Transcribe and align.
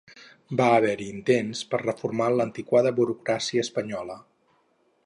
Va 0.61 0.69
haver-hi 0.77 1.09
intents 1.17 1.61
per 1.73 1.79
a 1.81 1.83
reformar 1.83 2.31
l'antiquada 2.39 2.95
burocràcia 3.03 3.69
espanyola. 3.69 4.19